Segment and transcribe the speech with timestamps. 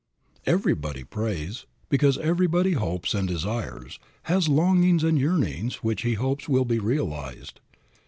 [0.47, 6.65] Everybody prays, because everybody hopes and desires, has longings and yearnings which he hopes will
[6.65, 7.59] be realized.